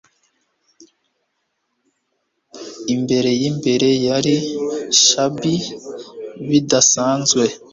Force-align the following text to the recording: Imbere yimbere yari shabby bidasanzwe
Imbere 2.93 3.29
yimbere 3.41 3.89
yari 4.07 4.35
shabby 5.05 5.55
bidasanzwe 6.49 7.43